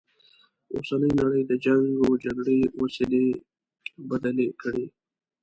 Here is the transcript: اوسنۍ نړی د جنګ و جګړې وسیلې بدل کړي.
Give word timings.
اوسنۍ 0.75 1.11
نړی 1.21 1.41
د 1.45 1.51
جنګ 1.65 1.87
و 2.03 2.11
جګړې 2.23 2.59
وسیلې 2.81 3.25
بدل 4.09 4.37
کړي. 4.61 4.85